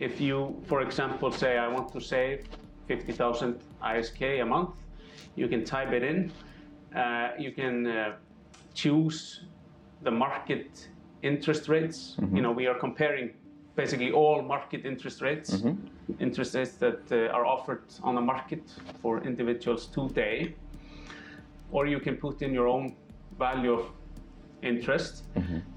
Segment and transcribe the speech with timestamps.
[0.00, 2.46] if you, for example, say I want to save
[2.88, 4.70] 50,000 ISK a month,
[5.36, 6.32] you can type it in.
[6.96, 8.12] Uh, you can uh,
[8.74, 9.42] choose
[10.02, 10.88] the market
[11.22, 12.16] interest rates.
[12.36, 13.30] You know, we are comparing
[13.76, 15.50] basically all market interest rates,
[16.18, 18.62] interest rates that uh, are offered on the market
[19.00, 20.54] for individuals today.
[21.70, 22.96] Or you can put in your own
[23.38, 23.86] value of
[24.62, 25.24] interest,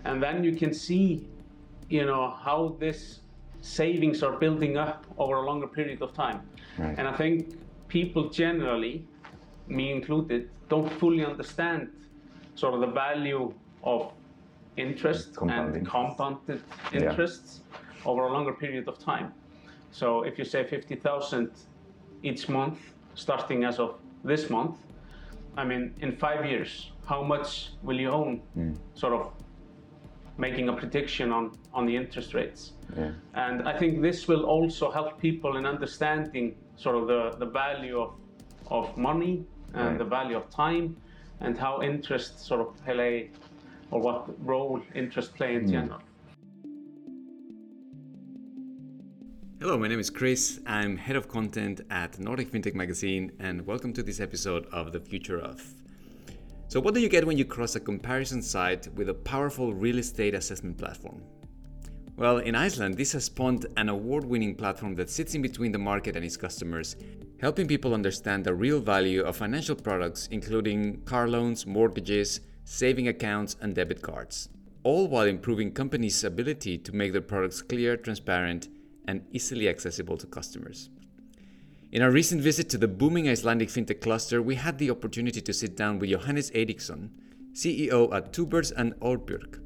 [0.05, 1.27] and then you can see,
[1.89, 3.19] you know, how this
[3.63, 6.41] savings are building up over a longer period of time.
[6.77, 6.95] Right.
[6.97, 7.55] And I think
[7.87, 9.05] people generally,
[9.67, 11.89] me included, don't fully understand
[12.55, 14.11] sort of the value of
[14.75, 17.09] interest and compounded Yeah.
[17.09, 17.61] interests
[18.05, 19.33] over a longer period of time.
[19.91, 21.51] So if you say 50,000
[22.21, 22.79] each month,
[23.15, 23.95] starting as of
[24.25, 24.75] this month,
[25.55, 28.41] I mean, in five years, how much will you own?
[28.55, 28.73] Hmm.
[28.95, 29.31] Sort of
[30.37, 32.73] making a prediction on, on the interest rates.
[32.97, 33.11] Yeah.
[33.35, 37.99] And I think this will also help people in understanding sort of the, the value
[37.99, 38.15] of,
[38.67, 39.97] of money and Right.
[39.97, 40.95] the value of time
[41.39, 43.31] and how interest sort of play
[43.91, 45.71] or what role interest play in hmm.
[45.71, 45.99] general.
[49.59, 50.59] Hello, my name is Chris.
[50.65, 54.99] I'm head of content at Nordic FinTech Magazine, and welcome to this episode of The
[54.99, 55.82] Future of.
[56.73, 59.99] So, what do you get when you cross a comparison site with a powerful real
[59.99, 61.21] estate assessment platform?
[62.15, 65.77] Well, in Iceland, this has spawned an award winning platform that sits in between the
[65.77, 66.95] market and its customers,
[67.39, 73.55] helping people understand the real value of financial products, including car loans, mortgages, saving accounts,
[73.61, 74.49] and debit cards,
[74.81, 78.69] all while improving companies' ability to make their products clear, transparent,
[79.07, 80.89] and easily accessible to customers.
[81.93, 85.53] In our recent visit to the booming Icelandic fintech cluster, we had the opportunity to
[85.53, 87.09] sit down with Johannes Eiriksson,
[87.53, 89.59] CEO at Two Birds and Aurbjörg,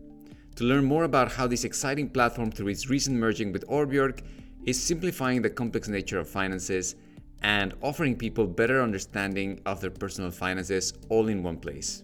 [0.58, 4.24] to learn more about how this exciting platform, through its recent merging with Aurbjörg,
[4.66, 6.96] is simplifying the complex nature of finances
[7.44, 12.04] and offering people better understanding of their personal finances all in one place.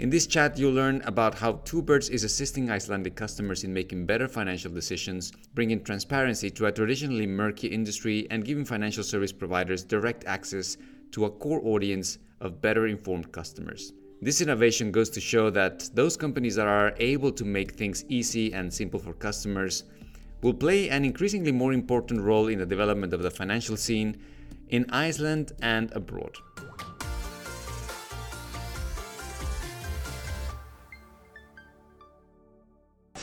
[0.00, 4.26] In this chat, you'll learn about how Two is assisting Icelandic customers in making better
[4.26, 10.24] financial decisions, bringing transparency to a traditionally murky industry, and giving financial service providers direct
[10.24, 10.76] access
[11.12, 13.92] to a core audience of better informed customers.
[14.20, 18.52] This innovation goes to show that those companies that are able to make things easy
[18.52, 19.84] and simple for customers
[20.42, 24.16] will play an increasingly more important role in the development of the financial scene
[24.70, 26.36] in Iceland and abroad.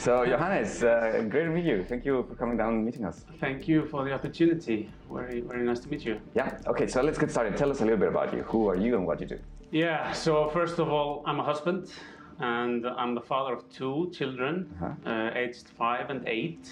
[0.01, 1.83] So, Johannes, uh, great to meet you.
[1.83, 3.23] Thank you for coming down and meeting us.
[3.39, 4.89] Thank you for the opportunity.
[5.13, 6.19] Very, very nice to meet you.
[6.33, 7.55] Yeah, okay, so let's get started.
[7.55, 8.41] Tell us a little bit about you.
[8.41, 9.37] Who are you and what you do?
[9.69, 11.91] Yeah, so first of all, I'm a husband
[12.39, 14.73] and I'm the father of two children,
[15.05, 16.67] uh, aged five and eight.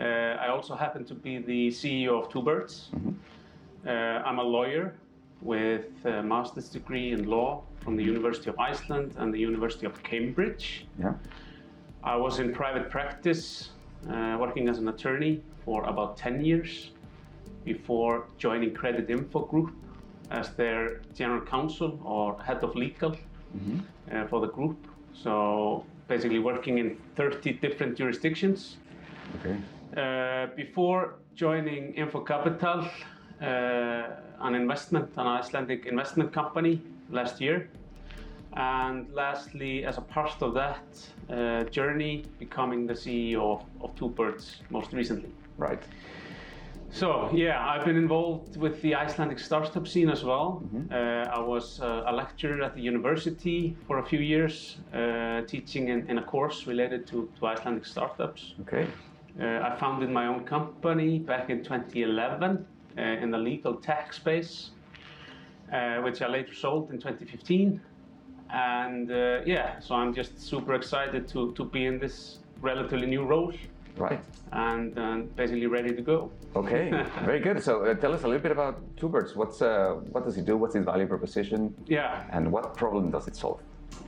[0.00, 2.88] Uh, I also happen to be the CEO of Two Birds.
[3.86, 4.94] Uh, I'm a lawyer
[5.42, 10.02] with a master's degree in law from the University of Iceland and the University of
[10.02, 10.86] Cambridge.
[10.98, 11.12] Yeah.
[12.08, 13.68] I was in private practice,
[14.08, 16.90] uh, working as an attorney for about 10 years
[17.66, 19.74] before joining Creditinfo Group
[20.30, 23.14] as their general counsel or head of legal
[24.10, 24.78] uh, for the group.
[25.12, 28.78] So basically working in 30 different jurisdictions.
[29.40, 29.58] Okay.
[29.94, 32.88] Uh, before joining Info Capital,
[33.42, 34.04] uh,
[34.40, 36.80] an investment, an Icelandic investment company
[37.10, 37.68] last year.
[38.54, 40.86] And lastly, as a part of that
[41.30, 45.30] uh, journey, becoming the CEO of, of Two Birds most recently.
[45.56, 45.82] Right.
[46.90, 50.62] So yeah, I've been involved with the Icelandic startup scene as well.
[50.90, 55.88] Uh, I was uh, a lecturer at the university for a few years, uh, teaching
[55.88, 58.54] in, in a course related to, to Icelandic startups.
[58.62, 58.86] Okay.
[59.40, 62.66] Uh, I founded my own company back in 2011
[62.96, 64.70] uh, in the legal tech space,
[65.72, 67.80] uh, which I later sold in 2015.
[68.50, 73.24] And uh, yeah, so I'm just super excited to, to be in this relatively new
[73.24, 73.52] role
[73.96, 74.20] Right.
[74.52, 76.30] and, and basically ready to go.
[76.56, 76.90] Okay.
[77.24, 77.62] Very good.
[77.62, 79.34] So, uh, tell us a little bit about Two Birds.
[79.36, 80.56] What's uh, what does it do?
[80.56, 81.74] What's its value proposition?
[81.86, 83.60] Yeah, And what problem does it solve?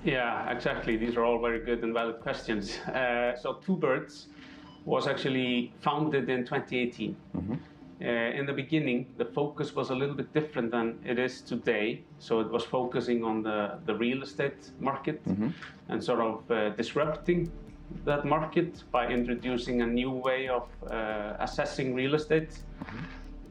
[0.05, 0.97] yeah, exactly.
[0.97, 2.79] These are all very good and valid questions.
[2.87, 4.29] Uh, so, Two Birds
[4.85, 7.17] was actually founded in 2018.
[8.03, 12.03] Uh, in the beginning, the focus was a little bit different than it is today.
[12.19, 15.21] So, it was focusing on the, the real estate market
[15.89, 17.53] and sort of uh, disrupting
[18.05, 22.63] that market by introducing a new way of uh, assessing real estate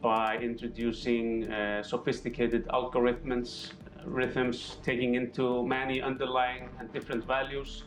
[0.02, 3.72] by introducing uh, sophisticated algorithms,
[4.06, 7.84] rhythms, taking into many underlying and different values,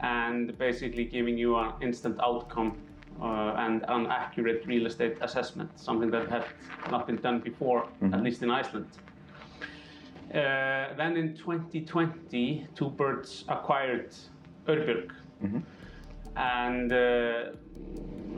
[0.00, 2.78] and basically giving you an instant outcome
[3.20, 6.44] uh, and an accurate real estate assessment, something that had
[6.90, 8.86] not been done before, at least in Iceland.
[10.32, 14.14] Uh, then in 2020, Two Birds acquired
[14.66, 15.10] Aurbjörg.
[16.36, 17.52] And uh,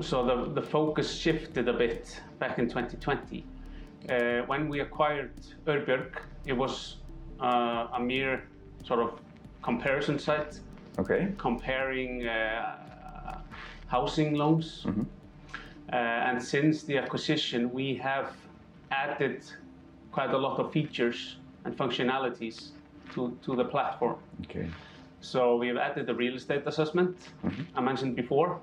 [0.00, 3.44] so the, the focus shifted a bit back in 2020.
[4.08, 5.32] Uh, when we acquired
[5.66, 6.12] Aurbjörg,
[6.46, 6.96] it was
[7.40, 8.44] uh, a mere
[8.84, 9.20] sort of
[9.62, 10.60] comparison site
[10.98, 11.32] Okay.
[11.38, 12.76] comparing uh,
[13.90, 14.86] housing loans.
[15.92, 18.32] Uh, and since the acquisition, we have
[18.92, 19.42] added
[20.12, 22.70] quite a lot of features and functionalities
[23.14, 24.16] to, to the platform.
[24.44, 24.68] Okay.
[25.20, 27.16] So we have added the real estate assessment
[27.74, 28.60] I mentioned before,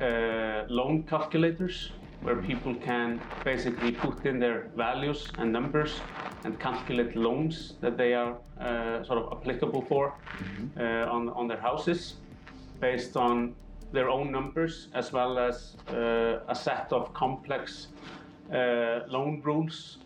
[0.00, 1.90] uh, loan calculators
[2.22, 6.00] where people can basically put in their values and numbers
[6.44, 10.14] and calculate loans that they are uh, sort of applicable for
[10.78, 12.14] uh, on, on their houses
[12.80, 13.54] based on
[13.94, 17.88] their own numbers as well as uh, a set of complex
[18.52, 19.98] uh, loan rules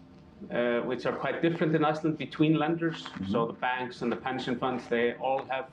[0.52, 3.04] uh, which are quite different in Iceland between lenders.
[3.30, 5.66] So the banks and the pension funds, they all have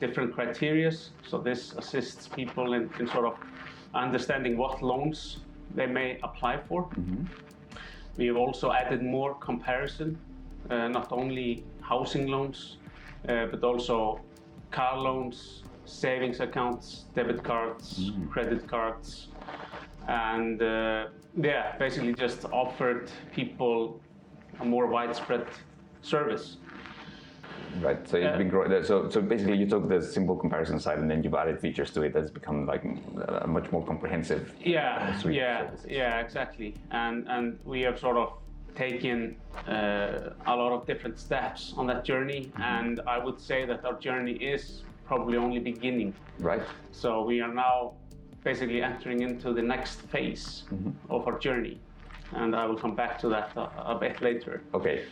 [0.00, 0.92] different criteria.
[1.26, 3.34] So this assists people in, in sort of
[3.94, 5.38] understanding what loans
[5.74, 6.88] they may apply for.
[8.16, 10.18] We have also added more comparison,
[10.70, 12.76] uh, not only housing loans,
[13.28, 14.20] uh, but also
[14.70, 19.28] car loans, savings accounts, debit cards, credit cards,
[20.08, 21.06] and uh,
[21.40, 24.00] yeah, basically just offered people
[24.60, 25.46] a more widespread
[26.02, 26.58] service.
[27.80, 28.08] Right.
[28.08, 28.84] So it's been growing.
[28.84, 32.02] So, so basically, you took the simple comparison side, and then you've added features to
[32.02, 32.84] it that's become like
[33.42, 34.54] a much more comprehensive.
[34.64, 36.74] Yeah, suite yeah, yeah, exactly.
[36.90, 38.32] And and we have sort of
[38.74, 39.36] taken
[39.68, 43.98] uh, a lot of different steps on that journey, and I would say that our
[43.98, 46.14] journey is probably only beginning.
[46.38, 46.62] Right.
[46.92, 47.94] So we are now
[48.44, 50.64] basically entering into the next phase
[51.10, 51.80] of our journey,
[52.32, 54.62] and I will come back to that a, a bit later.
[54.74, 55.04] Okay.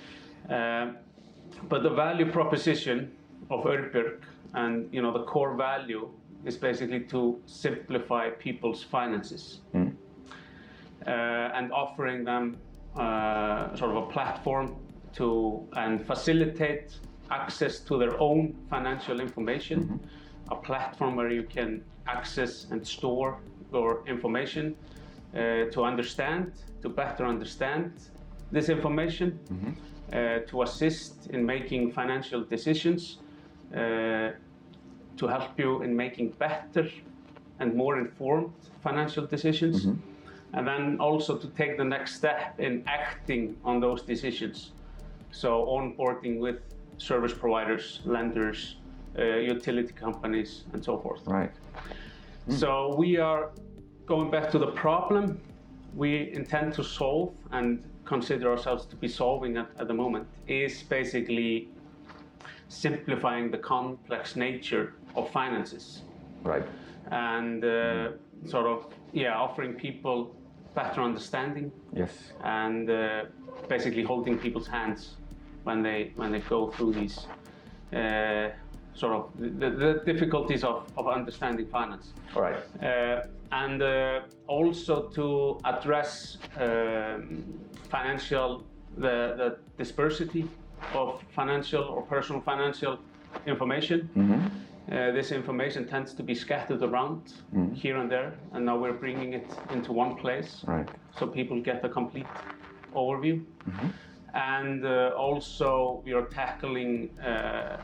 [0.49, 0.97] Um,
[1.69, 3.13] but the value proposition
[3.51, 4.23] of Aurbjörg
[4.55, 6.09] and you know the core value
[6.45, 9.61] is basically to simplify people's finances
[11.07, 12.57] uh, and offering them
[12.97, 14.77] uh, sort of a platform
[15.15, 16.99] to and facilitate
[17.41, 20.01] access to their own financial information,
[20.51, 23.39] a platform where you can access and store
[23.73, 24.65] your information
[25.35, 26.53] uh, to understand,
[26.83, 27.93] to better understand
[28.53, 29.29] this information,
[30.13, 33.19] uh, to assist in making financial decisions,
[33.75, 34.31] uh,
[35.17, 36.89] to help you in making better
[37.61, 38.53] and more informed
[38.83, 39.77] financial decisions,
[40.53, 44.73] and then also to take the next step in acting on those decisions.
[45.33, 46.61] So, onboarding with
[46.99, 48.77] service providers, lenders,
[49.19, 51.21] uh, utility companies, and so forth.
[51.27, 51.53] Right.
[52.49, 53.51] So we are
[54.07, 55.41] going back to the problem
[55.95, 60.83] we intend to solve and consider ourselves to be solving at, at the moment is
[60.83, 61.69] basically
[62.69, 66.03] simplifying the complex nature of finances
[66.43, 66.65] Right.
[67.11, 68.11] and uh,
[68.47, 70.35] sort of yeah offering people
[70.75, 72.11] better understanding Yes.
[72.43, 73.25] and uh,
[73.69, 75.17] basically holding people's hands
[75.65, 77.27] when they when they go through these
[77.93, 78.49] uh,
[78.95, 82.57] sort of the, the difficulties of, of understanding finance All right.
[82.83, 83.23] uh,
[83.53, 87.43] and uh, also to address um,
[87.91, 88.65] financial
[88.97, 90.49] the, the dispersity
[90.95, 92.99] of financial or personal financial
[93.47, 94.09] information.
[94.93, 97.33] Uh, this information tends to be scattered around
[97.75, 100.89] here and there, and now we're bringing it into one place Right.
[101.19, 102.27] so people get a complete
[102.95, 103.43] overview.
[104.35, 107.79] And uh, also, we are tackling uh,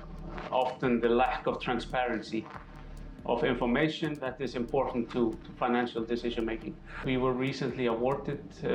[0.50, 2.44] often the lack of transparency
[3.24, 6.74] of information that is important to, to financial decision making.
[7.04, 8.68] We were recently awarded, uh,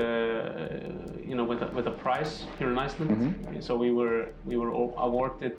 [1.21, 3.63] you know, with a, with a prize here in Iceland.
[3.63, 5.57] So we were we were awarded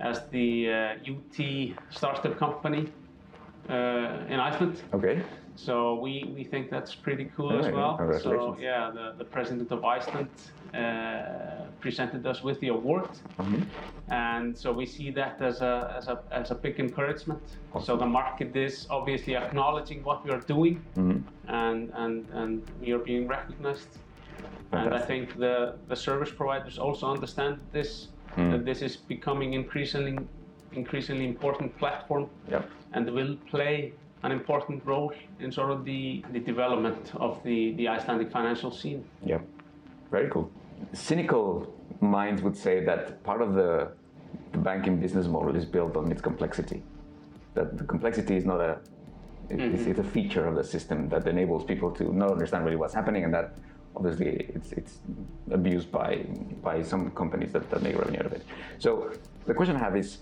[0.00, 2.88] as the uh, UT startup company
[3.68, 4.82] in Iceland.
[4.94, 5.22] Okay.
[5.56, 7.98] So we, we think that's pretty cool as well.
[8.22, 10.28] So yeah, the, the president of Iceland
[10.72, 13.62] uh, presented us with the award, Mm-hmm.
[14.12, 17.42] and so we see that as a as a as a big encouragement.
[17.82, 21.18] So the market is obviously acknowledging what we are doing, Mm-hmm.
[21.48, 23.88] and and and we are being recognized.
[24.72, 28.50] And I think the the service providers also understand this Hmm.
[28.50, 30.18] that this is becoming increasingly
[30.72, 32.68] increasingly important platform Yep.
[32.92, 37.88] and will play an important role in sort of the, the development of the, the
[37.88, 39.04] Icelandic financial scene.
[39.24, 39.42] Yep.
[40.10, 40.50] Very cool.
[40.92, 43.92] Cynical minds would say that part of the,
[44.52, 46.82] the banking business model is built on its complexity.
[47.54, 48.78] That the complexity is not a
[49.50, 49.90] It, it's, mm-hmm.
[49.90, 53.24] it's a feature of the system that enables people to not understand really what's happening,
[53.24, 53.56] and that
[53.96, 54.94] obviously it's, it's
[55.50, 56.10] abused by
[56.62, 58.44] by some companies that, that make revenue out of it.
[58.78, 58.90] So
[59.46, 60.18] the question I have is,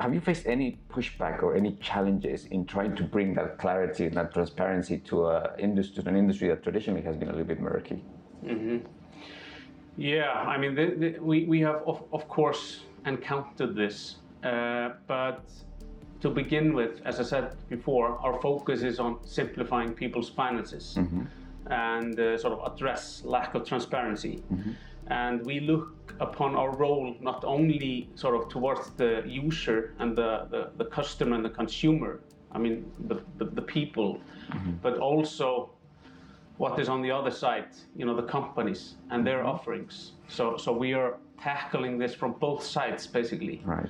[0.00, 4.14] have you faced any pushback or any challenges in trying to bring that clarity and
[4.14, 8.02] that transparency to, a industry, an industry that traditionally has been a little bit murky?
[9.98, 14.16] Yeah, I mean, the, the, we, we have, of, of course, encountered this.
[14.42, 15.42] Uh, but
[16.22, 20.96] to begin with, as I said before, our focus is on simplifying people's finances
[21.66, 24.42] and uh, sort of address lack of transparency.
[25.10, 30.46] And we look upon our role not only sort of towards the user and the,
[30.50, 32.20] the, the customer and the consumer,
[32.52, 34.72] I mean, the, the, the people, mm-hmm.
[34.82, 35.70] but also
[36.58, 39.48] what is on the other side, you know, the companies and their mm-hmm.
[39.48, 40.12] offerings.
[40.28, 43.62] So, so we are tackling this from both sides, basically.
[43.64, 43.88] Right.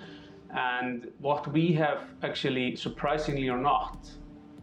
[0.54, 4.08] And what we have actually, surprisingly or not,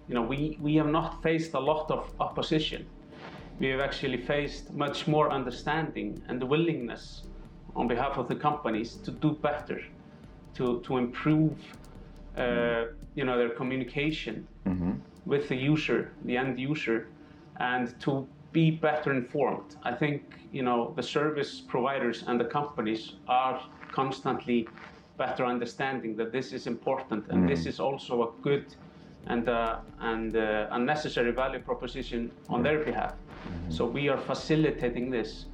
[0.07, 2.87] you know, we, we have not faced a lot of opposition.
[3.59, 7.23] We have actually faced much more understanding and the willingness
[7.75, 9.81] on behalf of the companies to do better,
[10.55, 11.53] to, to improve,
[12.37, 12.85] uh,
[13.15, 14.47] you know, their communication
[15.25, 17.07] with the user, the end user,
[17.59, 19.75] and to be better informed.
[19.83, 23.61] I think, you know, the service providers and the companies are
[23.91, 24.67] constantly
[25.17, 28.65] better understanding that this is important and this is also a good
[29.25, 33.15] and, uh, and uh, a necessary value proposition on their behalf.
[33.69, 35.45] So we are facilitating this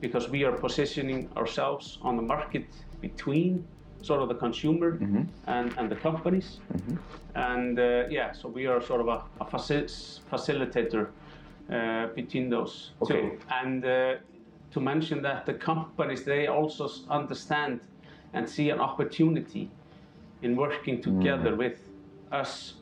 [0.00, 2.66] because we are positioning ourselves on the market
[3.00, 3.64] between
[4.02, 4.98] sort of the consumer
[5.46, 6.58] and, and the companies.
[7.34, 11.08] And uh, yeah, so we are sort of a, a faci- facilitator
[11.72, 13.20] uh, between those Okay.
[13.20, 13.38] two.
[13.48, 14.14] And uh,
[14.72, 17.80] to mention that the companies, they also understand
[18.34, 19.70] and see an opportunity
[20.42, 21.78] in working together with
[22.32, 22.74] us,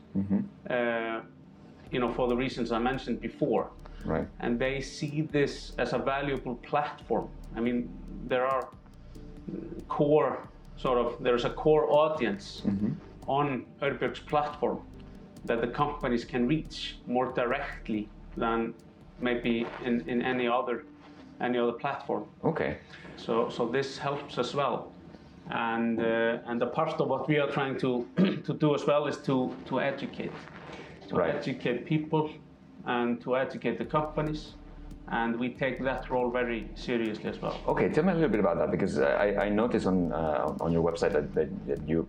[0.69, 1.19] uh,
[1.91, 3.69] you know, for the reasons I mentioned before.
[4.05, 4.27] Right.
[4.39, 7.29] And they see this as a valuable platform.
[7.55, 7.89] I mean,
[8.27, 8.69] there are
[9.87, 12.63] core, sort of, there's a core audience
[13.27, 14.79] on Aurbjörg's platform
[15.45, 18.73] that the companies can reach more directly than
[19.19, 20.85] maybe in, in any other
[21.39, 22.25] any other platform.
[22.43, 22.77] Okay.
[23.15, 24.91] So, so this helps as well.
[25.49, 28.07] And, uh, and a part of what we are trying to,
[28.45, 30.31] to do as well is to, to educate.
[31.09, 31.35] To Right.
[31.35, 32.29] educate people
[32.85, 34.53] and to educate the companies.
[35.07, 37.59] And we take that role very seriously as well.
[37.67, 40.71] Okay, tell me a little bit about that because I, I noticed on uh, on
[40.71, 42.07] your website that, that, that you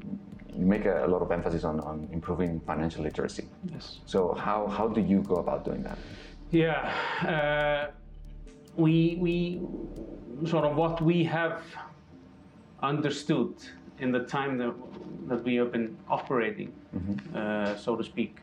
[0.55, 3.49] you make a, a lot of emphasis on, on improving financial literacy.
[3.73, 3.99] Yes.
[4.07, 5.99] So how, how do you go about doing that?
[6.51, 6.93] Yeah,
[7.27, 7.91] uh,
[8.77, 9.63] we we
[10.47, 11.63] sort of what we have
[12.83, 13.55] understood
[13.99, 14.75] in the time that
[15.29, 16.73] that we have been operating,
[17.35, 18.37] uh, so to speak,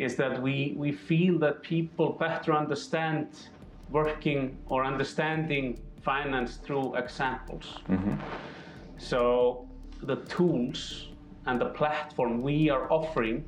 [0.00, 3.28] is that we we feel that people better understand
[3.90, 7.66] working or understanding finance through examples.
[7.88, 8.14] Mm-hmm.
[8.96, 9.68] So
[10.02, 11.08] the tools
[11.46, 13.44] and the platform we are offering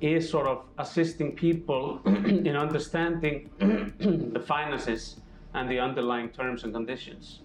[0.00, 3.50] is sort of assisting people in understanding
[4.34, 5.16] the finances
[5.54, 7.40] and the underlying terms and conditions.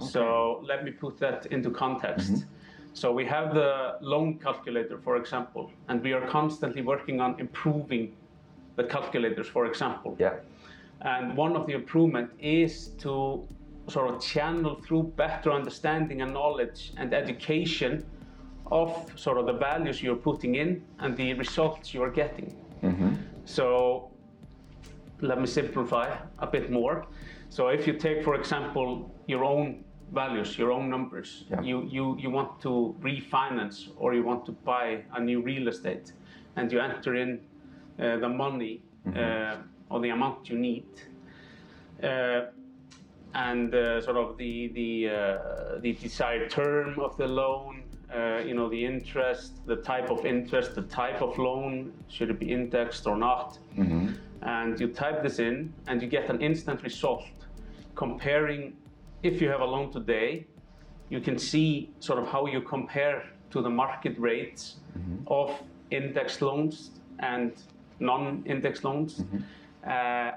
[0.00, 2.32] So let me put that into context.
[2.32, 2.61] Mm-hmm.
[2.94, 8.14] So we have the loan calculator, for example, and we are constantly working on improving
[8.76, 10.16] the calculators, for example.
[10.18, 10.34] Yeah.
[11.00, 13.46] And one of the improvement is to
[13.88, 18.04] sort of channel through better understanding and knowledge and education
[18.70, 22.54] of sort of the values you're putting in and the results you are getting.
[22.82, 23.14] Mm-hmm.
[23.44, 24.10] So
[25.20, 27.06] let me simplify a bit more.
[27.48, 31.60] So if you take, for example, your own values, your own numbers, Yeah.
[31.62, 36.12] you, you, you want to refinance or you want to buy a new real estate
[36.56, 37.40] and you enter in
[37.98, 38.82] uh, the money
[39.16, 39.56] uh,
[39.90, 40.86] or the amount you need.
[42.02, 42.42] Uh,
[43.34, 47.82] and uh, sort of the the uh, the desired term of the loan,
[48.14, 52.38] uh, you know, the interest, the type of interest, the type of loan, should it
[52.38, 53.58] be indexed or not?
[54.42, 57.24] And you type this in, and you get an instant result
[57.94, 58.74] comparing.
[59.22, 60.46] If you have a loan today,
[61.08, 64.76] you can see sort of how you compare to the market rates
[65.26, 65.50] of
[65.90, 67.52] index loans and
[68.00, 69.24] non-index loans,
[69.86, 69.90] uh,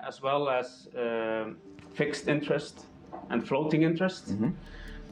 [0.07, 1.57] as well as um
[1.95, 2.85] fixed interest
[3.29, 4.27] and floating interest.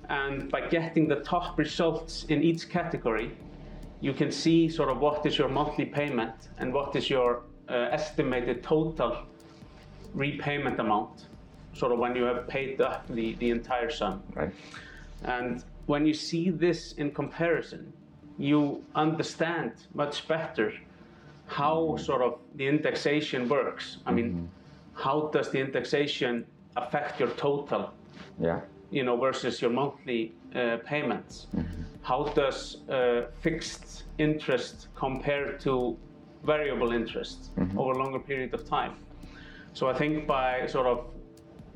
[0.10, 3.32] And by getting the top results in each category,
[4.02, 7.98] you can see sort of what is your monthly payment and what is your uh,
[8.00, 9.18] estimated total
[10.14, 11.28] repayment amount,
[11.74, 14.22] sort of when you have paid up the, the entire sum.
[14.36, 14.52] Right.
[15.24, 17.92] And when you see this in comparison,
[18.38, 20.74] you understand much better
[21.48, 23.98] how sort of the indexation works.
[24.06, 24.50] I mean,
[24.94, 27.94] how does the indexation affect your total?
[28.40, 28.62] Yeah.
[28.94, 31.48] you know, versus your monthly uh, payments.
[32.04, 35.98] How does uh, fixed interest compare to
[36.44, 38.94] variable interest over a longer period of time?
[39.74, 41.06] So I think by sort of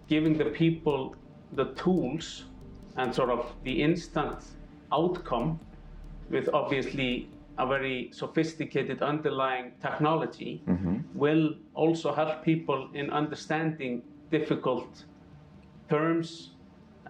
[0.08, 1.16] giving the people
[1.54, 2.46] the tools
[2.98, 4.40] and sort of the instant
[4.92, 5.60] outcome
[6.30, 10.62] with obviously a very sophisticated underlying technology
[11.14, 15.06] will also help people in understanding difficult
[15.90, 16.52] terms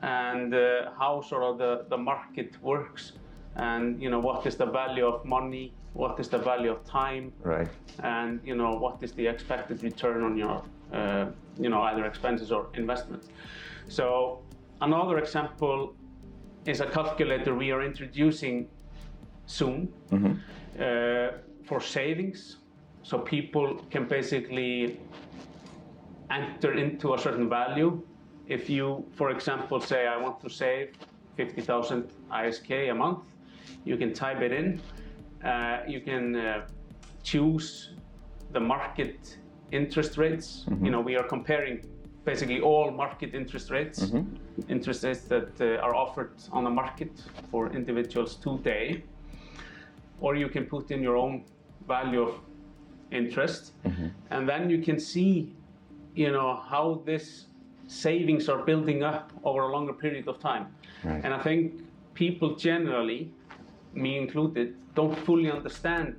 [0.02, 3.14] and uh, how sort of the, the market works
[3.56, 7.32] and you know what is the value of money what is the value of time
[7.44, 7.68] Right.
[8.04, 10.62] and you know what is the expected return on your
[10.94, 11.26] uh,
[11.60, 13.28] you know either expenses or investments
[13.88, 14.42] so
[14.82, 15.96] another example
[16.66, 18.68] is a calculator we are introducing
[19.46, 19.92] soon
[20.80, 21.32] uh,
[21.66, 22.58] for savings
[23.04, 25.00] so people can basically
[26.30, 28.02] enter into a certain value.
[28.48, 30.94] If you, for example, say I want to save
[31.36, 33.20] 50,000 ISK a month,
[33.86, 34.82] you can type it in.
[35.44, 36.68] Uh, you can uh,
[37.24, 37.92] choose
[38.52, 39.38] the market
[39.72, 40.66] interest rates.
[40.70, 40.86] Mm-hmm.
[40.86, 41.86] You know, we are comparing
[42.26, 44.72] basically all market interest rates, mm-hmm.
[44.72, 47.12] interest rates that uh, are offered on the market
[47.50, 49.04] for individuals today.
[50.20, 51.46] Or you can put in your own
[51.88, 52.40] value of
[53.12, 54.08] interest, mm-hmm.
[54.32, 55.54] and then you can see
[56.18, 57.46] you know how this
[57.88, 60.66] savings are building up over a longer period of time
[61.04, 61.24] Right.
[61.24, 61.74] and i think
[62.16, 63.32] people generally
[63.94, 66.16] me included don't fully understand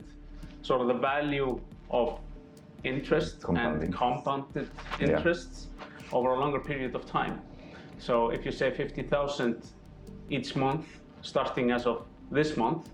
[0.63, 2.21] sort of the value of
[2.85, 4.69] interest Compound and compounded
[5.01, 5.17] Yeah.
[5.17, 5.69] interests
[6.13, 7.41] over a longer period of time
[7.99, 9.63] so if you say 50000
[10.31, 10.87] each month
[11.23, 12.89] starting as of this month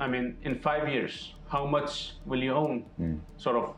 [0.00, 3.16] i mean in five years how much will you own hmm.
[3.36, 3.74] sort of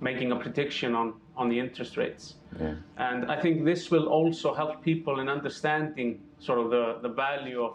[0.00, 2.34] making a prediction on, on the interest rates.
[2.60, 2.74] Yeah.
[2.98, 7.62] And I think this will also help people in understanding sort of the, the value
[7.64, 7.74] of,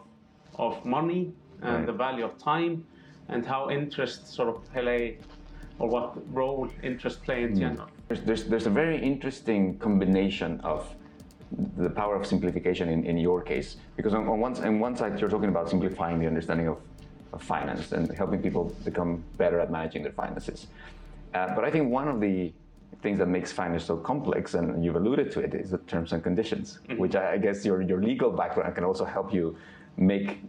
[0.56, 1.86] of money and Right.
[1.86, 2.86] the value of time
[3.28, 5.18] and how interest sort of play
[5.80, 7.88] or what role interest play in general.
[8.08, 10.94] There's, there's, there's a very interesting combination of
[11.78, 13.78] the power of simplification in, in your case.
[13.96, 16.78] Because on, on, one, on one side, you're talking about simplifying the understanding of,
[17.34, 20.68] of finance and helping people become better at managing their finances.
[21.34, 22.52] Uh, but I think one of the
[23.02, 26.22] things that makes finance so complex, and you've alluded to it, is the terms and
[26.24, 29.56] conditions, which I, I guess your, your legal background can also help you
[29.98, 30.40] make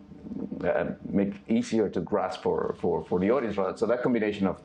[0.65, 3.57] uh, make easier to grasp for, for, for the audience.
[3.57, 4.61] So that combination of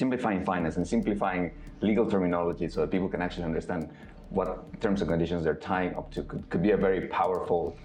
[0.00, 3.88] simplifying finance and simplifying legal terminology so that people can actually understand
[4.30, 7.76] what terms and conditions they're tying up to could, could be a very powerful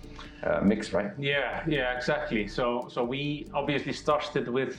[0.44, 1.12] uh, mix, right?
[1.20, 2.48] Yeah, yeah, exactly.
[2.48, 4.78] So, so we obviously started with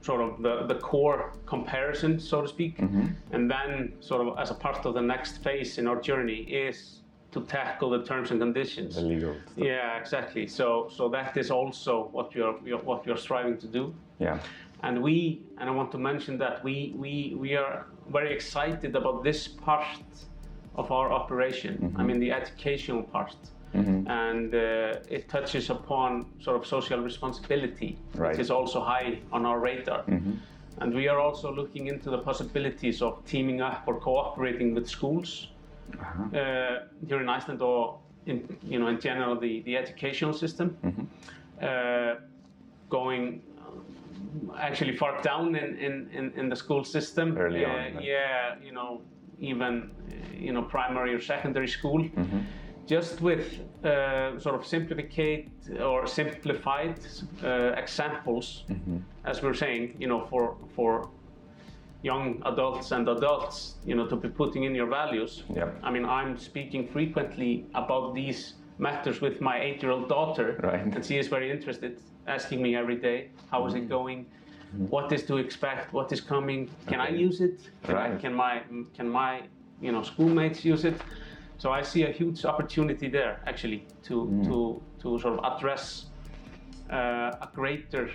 [0.00, 4.54] sort of the, the core comparison, so to speak, and then sort of as a
[4.54, 7.00] part of the next phase in our journey is
[7.32, 8.94] to tackle the terms and conditions.
[8.94, 9.64] The legal stuff.
[9.64, 10.46] Yeah, exactly.
[10.46, 13.92] So, so that is also what you're, we are- what you're striving to do.
[14.20, 14.38] Yeah.
[14.86, 19.24] And we, and I want to mention that we we we are very excited about
[19.24, 20.06] this part
[20.76, 21.72] of our operation.
[22.00, 23.36] I mean, the educational part.
[23.74, 26.08] And uh, it touches upon
[26.40, 28.30] sort of social responsibility, Right.
[28.30, 30.02] which is also high on our radar.
[30.80, 35.48] And we are also looking into the possibilities of teaming up or cooperating with schools
[35.98, 40.66] uh, here in Iceland or in, you know, in general, the, the educational system.
[41.60, 42.14] Uh,
[42.88, 43.42] going
[44.58, 47.36] actually far down in, in, in, in the school system.
[47.38, 48.04] Early Uh, on, right.
[48.04, 49.02] Yeah, you know,
[49.38, 49.90] even
[50.34, 52.02] you know primary or secondary school.
[52.02, 52.40] Mm-hmm.
[52.86, 55.48] Just with uh, sort of simplificate
[55.80, 56.94] or simplified
[57.42, 58.98] uh, examples, Mm-hmm.
[59.24, 61.08] as we're saying, you know, for for
[62.02, 65.42] young adults and adults, you know, to be putting in your values.
[65.54, 65.68] Yep.
[65.82, 70.94] I mean, I'm speaking frequently about these matters with my eight-year-old daughter, Right.
[70.94, 74.26] and she is very interested, asking me every day, how is it going?
[74.90, 75.92] What is to expect?
[75.92, 76.68] What is coming?
[76.86, 77.60] Can I use it?
[77.84, 78.62] Can, I- can my
[78.94, 79.42] can my
[79.80, 81.00] you know schoolmates use it?
[81.58, 84.44] So I see a huge opportunity there actually to Mm.
[84.48, 86.06] to to sort of address
[86.90, 88.10] uh, a greater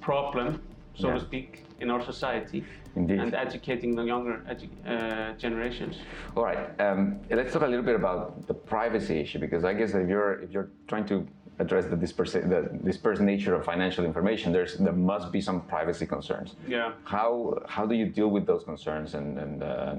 [0.00, 0.60] problem,
[0.94, 1.14] so Yeah.
[1.14, 2.64] to speak, in our society,
[2.96, 3.20] Indeed.
[3.20, 5.96] and educating the younger edu- uh, generations.
[6.36, 6.58] All right.
[6.80, 10.34] Um, let's talk a little bit about the privacy issue because I guess if you're
[10.44, 11.26] if you're trying to
[11.58, 16.06] address the dispersed, the dispersed nature of financial information, there's there must be some privacy
[16.06, 16.54] concerns.
[16.66, 16.92] Yeah.
[17.04, 19.94] How how do you deal with those concerns and and uh,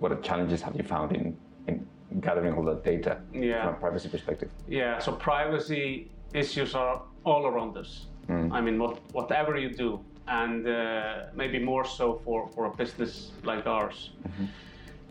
[0.00, 1.36] what challenges have you found in
[1.68, 1.86] in
[2.20, 3.64] gathering all that data Yeah.
[3.64, 4.50] from a privacy perspective?
[4.68, 8.06] Yeah, so privacy issues are all around us.
[8.28, 13.32] I mean, what, whatever you do, and uh, maybe more so for, for a business
[13.42, 14.10] like ours.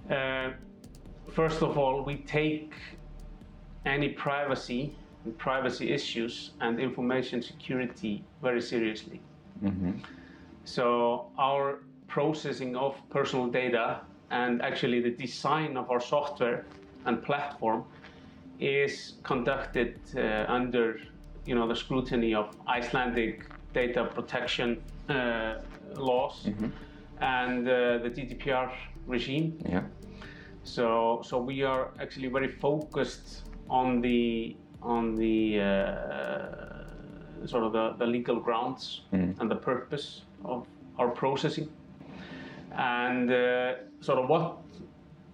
[0.10, 0.50] Uh,
[1.32, 2.74] first of all, we take
[3.86, 9.22] any privacy and privacy issues and information security very seriously.
[10.66, 16.66] So our processing of personal data and actually the design of our software
[17.06, 17.84] and platform
[18.60, 21.00] is conducted uh, under
[21.46, 25.56] you know the scrutiny of Icelandic data protection uh,
[25.96, 26.48] laws
[27.20, 28.72] and uh, the GDPR
[29.08, 29.58] regime.
[29.68, 29.84] Yeah.
[30.64, 37.96] So, so we are actually very focused on the on the uh, sort of the,
[37.98, 39.02] the legal grounds
[39.40, 40.68] and the purpose of
[41.00, 41.70] our processing,
[42.78, 44.58] and uh, sort of what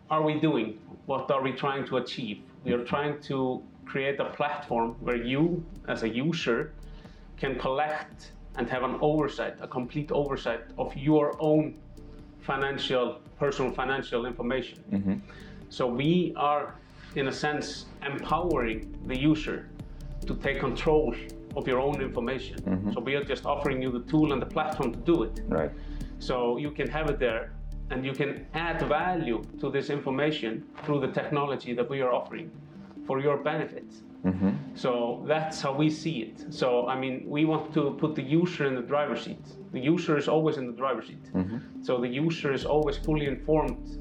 [0.10, 0.80] are we doing?
[1.06, 2.42] What are we trying to achieve?
[2.64, 6.72] We are trying to create a platform where you, as a user,
[7.38, 11.76] can collect and have an oversight, a complete oversight of your own
[12.42, 14.80] financial, personal financial information.
[15.70, 16.76] So we are,
[17.16, 19.70] in a sense, empowering the user
[20.26, 21.16] to take control
[21.56, 22.58] of your own information.
[22.62, 22.92] Mm-hmm.
[22.94, 25.42] So we are just offering you the tool and the platform to do it.
[25.48, 25.72] Right.
[26.20, 27.54] So you can have it there
[27.90, 32.52] and you can add value to this information through the technology that we are offering
[33.08, 33.90] for your benefit.
[34.24, 34.50] Mm-hmm.
[34.76, 36.54] So that's how we see it.
[36.54, 39.44] So, I mean, we want to put the user in the driver's seat.
[39.72, 41.24] The user is always in the driver's seat.
[41.34, 41.84] Mm-hmm.
[41.84, 43.98] So the user is always fully informed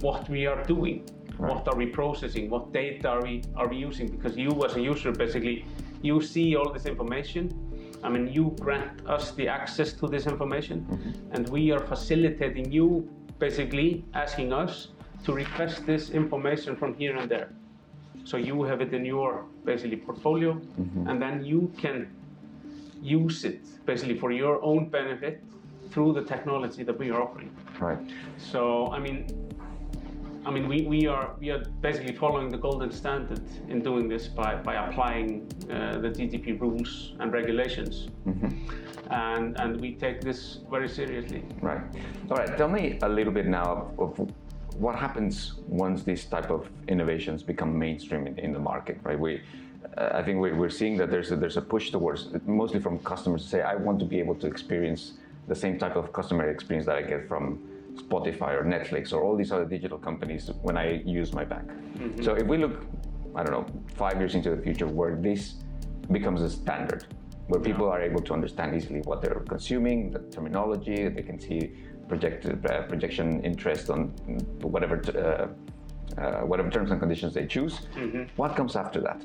[0.00, 1.04] what we are doing,
[1.38, 4.08] what are we processing, what data are we are we using?
[4.08, 5.64] Because you, as a user, basically,
[6.02, 7.50] you see all this information.
[8.02, 11.34] I mean, you grant us the access to this information, mm-hmm.
[11.34, 14.88] and we are facilitating you, basically asking us
[15.24, 17.50] to request this information from here and there.
[18.24, 21.08] So you have it in your basically portfolio, mm-hmm.
[21.08, 22.10] and then you can
[23.02, 25.42] use it basically for your own benefit
[25.90, 27.54] through the technology that we are offering.
[27.80, 27.98] Right.
[28.38, 29.26] So I mean,
[30.46, 34.28] I mean, we, we are we are basically following the golden standard in doing this
[34.28, 38.08] by by applying uh, the GDPR rules and regulations,
[39.10, 41.42] and and we take this very seriously.
[41.62, 41.80] Right.
[42.30, 42.56] All right.
[42.58, 44.30] Tell me a little bit now of
[44.76, 49.18] what happens once these type of innovations become mainstream in, in the market, right?
[49.18, 49.40] We,
[49.96, 52.98] uh, I think we're, we're seeing that there's a, there's a push towards, mostly from
[52.98, 55.12] customers to say, I want to be able to experience
[55.46, 57.62] the same type of customer experience that I get from
[57.96, 61.70] Spotify or Netflix or all these other digital companies when I use my bank.
[62.22, 62.84] So if we look,
[63.34, 65.54] I don't know, five years into the future where this
[66.10, 67.06] becomes a standard,
[67.48, 71.72] where people are able to understand easily what they're consuming, the terminology, they can see
[72.08, 74.08] projected uh, projection interest on
[74.60, 75.46] whatever t- uh,
[76.20, 77.86] uh, whatever terms and conditions they choose.
[78.36, 79.24] What comes after that?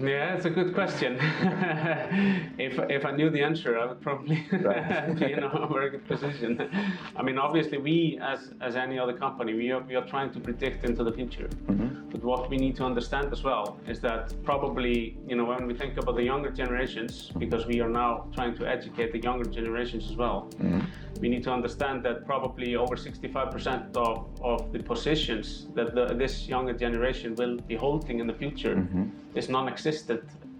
[0.00, 1.16] Yeah, it's a good question.
[2.58, 5.18] if, if I knew the answer, I would probably Right.
[5.18, 6.68] be in a very good position.
[7.16, 10.40] I mean, obviously, we as, as any other company, we are, we are trying to
[10.40, 11.48] predict into the future.
[11.48, 12.10] Mm-hmm.
[12.10, 15.74] But what we need to understand as well is that probably, you know, when we
[15.74, 20.10] think about the younger generations, because we are now trying to educate the younger generations
[20.10, 20.80] as well, mm-hmm.
[21.20, 26.46] we need to understand that probably over 65% of, of the positions that the, this
[26.46, 29.08] younger generation will be holding in the future mm-hmm.
[29.34, 29.85] is non-existent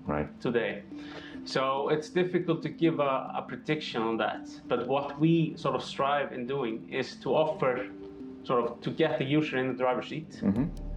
[0.07, 0.29] Right.
[0.41, 0.83] today.
[1.45, 4.49] So it's difficult to give a, a prediction on that.
[4.69, 7.89] But what we sort of strive in doing is to offer,
[8.45, 10.41] sort of, to get the user in the driver's seat,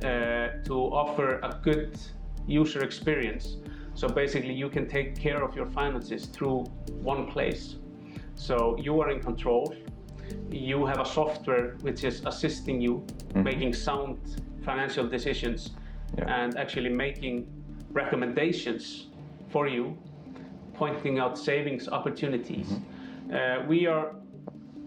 [0.03, 1.99] uh, to offer a good
[2.47, 3.57] user experience.
[3.95, 6.65] So basically, you can take care of your finances through
[7.11, 7.75] one place.
[8.35, 9.75] So you are in control.
[10.51, 13.03] You have a software which is assisting you
[13.35, 14.17] making sound
[14.63, 15.71] financial decisions
[16.17, 16.43] Yeah.
[16.43, 17.45] and actually making
[17.91, 19.07] recommendations
[19.49, 19.97] for you,
[20.73, 22.73] pointing out savings opportunities.
[23.33, 24.15] Uh, we are,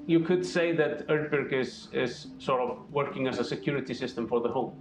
[0.07, 4.41] you could say that Aurbjörg is, is sort of working as a security system for
[4.41, 4.73] the home.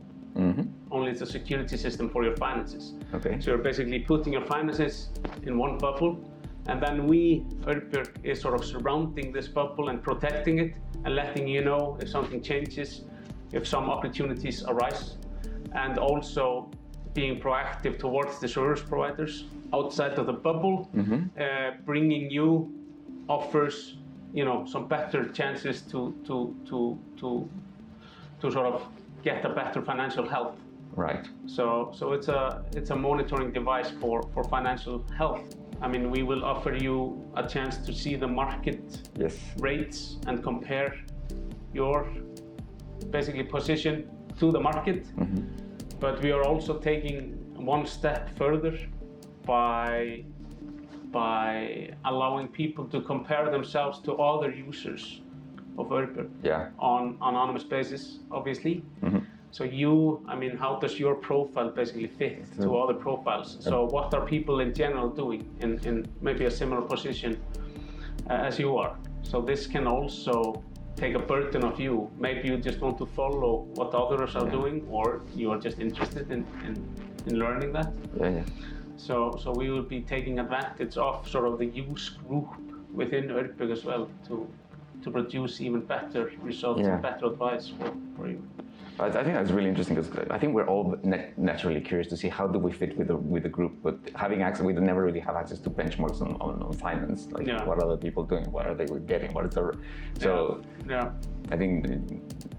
[0.92, 2.94] Only it's a security system for your finances.
[3.14, 3.40] Okay.
[3.40, 5.10] So you're basically putting your finances
[5.44, 6.20] in one bubble,
[6.68, 11.48] and then we, Aurbjörg, is sort of surrounding this bubble and protecting it and letting
[11.48, 13.02] you know if something changes,
[13.52, 15.18] if some opportunities arise,
[15.74, 16.70] and also
[17.14, 20.90] being proactive towards the service providers outside of the bubble,
[21.40, 22.72] uh, bringing you
[23.28, 23.98] offers,
[24.34, 27.50] you know, some better chances to to to to
[28.42, 28.82] to sort of
[29.24, 30.56] get a better financial health.
[30.96, 31.26] Right.
[31.46, 35.56] So, so it's a it's a monitoring device for, for financial health.
[35.82, 38.82] I mean, we will offer you a chance to see the market
[39.18, 39.38] Yes.
[39.60, 40.94] rates and compare
[41.74, 42.08] your
[43.10, 45.06] basically position to the market.
[46.02, 48.78] But we are also taking one step further
[49.46, 50.24] by
[51.12, 55.22] by allowing people to compare themselves to other users
[55.78, 56.70] of Aurbjörg Yeah.
[56.80, 58.84] on anonymous basis, obviously.
[59.04, 59.20] Mm-hmm.
[59.52, 63.58] So you, I mean, how does your profile basically fit to other profiles?
[63.60, 67.38] So what are people in general doing in, in maybe a similar position
[68.30, 68.96] uh, as you are?
[69.24, 70.64] So this can also
[70.96, 72.10] take a burden of you.
[72.20, 76.32] Maybe you just want to follow what others are doing, or you are just interested
[76.32, 76.84] in, in,
[77.28, 77.92] in learning that.
[78.20, 78.44] Yeah, yeah.
[78.98, 82.48] So, so we will be taking advantage of sort of the use group
[82.94, 84.48] within Aurbjörg as well to
[85.04, 86.94] to produce even better results Yeah.
[86.94, 88.44] and better advice for, for you.
[89.00, 92.18] I I think that's really interesting because I think we're all nat- naturally curious to
[92.18, 95.04] see how do we fit with the with the group, but having access, we never
[95.04, 97.28] really have access to benchmarks on, on, on finance.
[97.32, 97.64] Like Yeah.
[97.66, 98.46] what are other people doing?
[98.52, 99.34] What are they getting?
[99.34, 99.74] What is the
[100.20, 100.62] so?
[100.88, 101.12] Yeah.
[101.52, 101.74] I think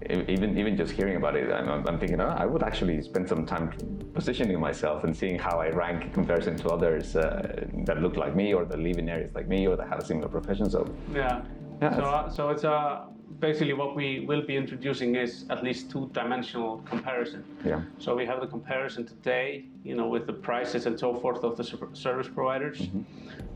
[0.09, 3.45] even even just hearing about it, I'm, I'm thinking oh, I would actually spend some
[3.45, 3.71] time
[4.13, 8.35] positioning myself and seeing how I rank in comparison to others uh, that look like
[8.35, 10.69] me or that live in areas like me or that have a similar profession.
[10.69, 11.41] So Yeah.
[11.81, 13.05] Yeah, so, uh, so it's uh,
[13.39, 17.43] basically what we will be introducing is at least two-dimensional comparison.
[17.65, 21.43] yeah, So we have the comparison today, you know, with the prices and so forth
[21.43, 22.87] of the service providers,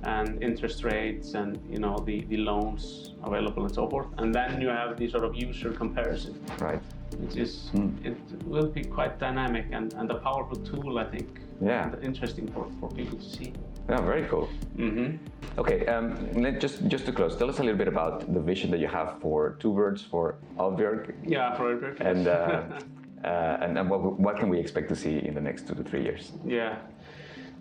[0.04, 4.08] and interest rates, and you know the, the loans available and so forth.
[4.18, 6.82] And then you have the sort of user comparison, right.
[7.20, 7.72] which is
[8.04, 11.40] it will be quite dynamic and, and a powerful tool, I think.
[11.62, 11.92] Yeah.
[11.92, 13.54] And interesting for, for people to see.
[13.90, 14.50] Yeah, very cool.
[14.76, 15.16] hmm
[15.58, 16.16] Okay, um,
[16.60, 19.20] just just to close, tell us a little bit about the vision that you have
[19.22, 22.00] for Two Birds, for Albjörg, Yeah, for Aurbjörg.
[22.00, 22.32] and uh,
[23.28, 25.84] uh, and, and what, what can we expect to see in the next two to
[25.84, 26.32] three years?
[26.46, 26.76] Yeah.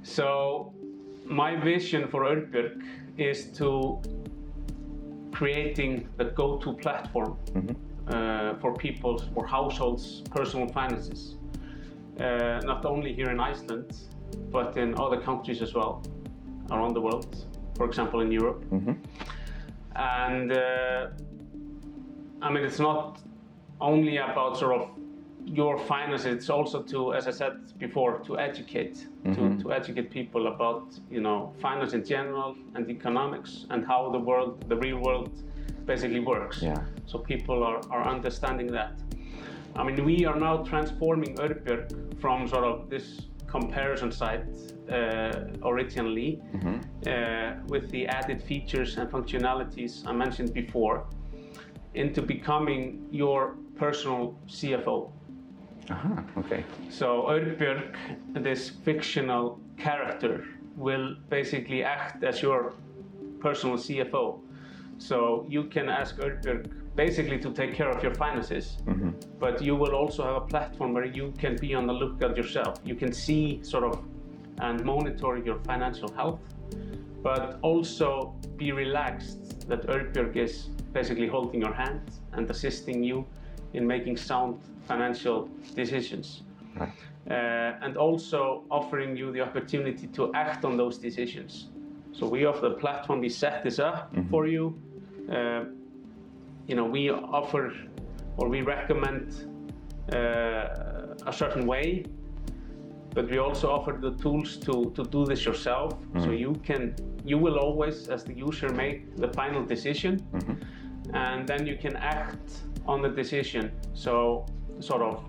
[0.02, 0.72] So
[1.24, 2.82] my vision for Aurbjörg
[3.16, 4.00] is to
[5.32, 7.36] creating the go-to platform
[8.08, 11.36] uh, for people, for households' personal finances.
[12.20, 13.90] Uh, not only here in Iceland,
[14.50, 16.02] but in other countries as well,
[16.70, 17.44] around the world.
[17.76, 18.64] For example, in Europe.
[19.96, 21.08] And uh,
[22.42, 23.20] I mean, it's not
[23.80, 24.90] only about sort of
[25.46, 26.26] your finances.
[26.26, 31.20] It's also to, as I said before, to educate, to, to educate people about you
[31.20, 35.30] know finance in general and economics and how the world, the real world,
[35.86, 36.60] basically works.
[36.60, 36.82] Yeah.
[37.06, 38.92] So people are, are understanding that.
[39.76, 43.20] I mean, we are now transforming Aurbjörg from sort of this
[43.60, 44.44] comparison site
[44.90, 45.32] uh,
[45.64, 46.40] originally
[47.06, 51.06] uh, with the added features and functionalities I mentioned before
[51.94, 55.10] into becoming your personal CFO.
[55.90, 56.64] Aha, okay.
[56.90, 57.94] So Aurbjörg,
[58.34, 60.44] this fictional character,
[60.76, 62.74] will basically act as your
[63.40, 64.40] personal CFO.
[64.98, 66.62] So you can ask Aurbjörg
[66.96, 68.78] basically to take care of your finances,
[69.38, 72.80] but you will also have a platform where you can be on the lookout yourself.
[72.84, 74.02] You can see sort of
[74.58, 76.40] and monitor your financial health,
[77.22, 82.00] but also be relaxed that Aurbjörg is basically holding your hand
[82.32, 83.26] and assisting you
[83.74, 86.42] in making sound financial decisions.
[86.74, 86.88] Right.
[87.28, 91.68] Uh, and also offering you the opportunity to act on those decisions.
[92.12, 94.80] So we offer the platform, we set this up for you.
[95.30, 95.64] Uh,
[96.66, 97.72] you know, we offer
[98.36, 99.50] or we recommend
[100.12, 102.04] uh, a certain way,
[103.14, 105.94] but we also offer the tools to, to do this yourself.
[106.18, 110.22] So you can, you will always, as the user, make the final decision,
[111.14, 113.72] and then you can act on the decision.
[113.94, 114.44] So
[114.80, 115.24] sort of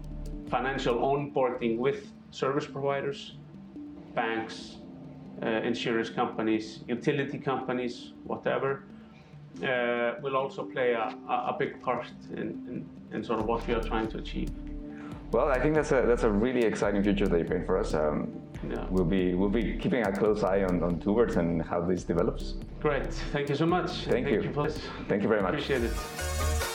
[0.49, 3.37] financial onboarding with service providers,
[4.13, 4.77] banks,
[5.41, 8.83] uh, insurance companies, utility companies, whatever,
[9.63, 13.73] uh, will also play a, a big part in, in, in sort of what we
[13.73, 14.49] are trying to achieve.
[15.31, 17.93] Well, I think that's a that's a really exciting future that you paint for us.
[17.93, 18.31] Um,
[18.69, 18.87] Yeah.
[18.89, 22.03] We'll be we'll be keeping a close eye on, on Two Birds and how this
[22.03, 22.55] develops.
[22.81, 23.13] Great.
[23.31, 23.91] Thank you so much.
[24.05, 24.41] Thank you.
[24.41, 24.79] you for this.
[25.07, 25.53] Thank you very much.
[25.53, 26.66] Appreciate it.